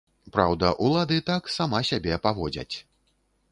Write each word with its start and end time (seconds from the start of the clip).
Праўда, 0.35 0.71
улады 0.85 1.19
так 1.27 1.51
сама 1.57 1.83
сябе 1.91 2.19
паводзяць. 2.27 2.75